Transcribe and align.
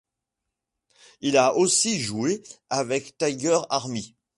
Il 1.19 1.37
a 1.37 1.53
aussi 1.55 2.01
joué 2.01 2.41
avec 2.71 3.15
Tiger 3.19 3.59
Army. 3.69 4.15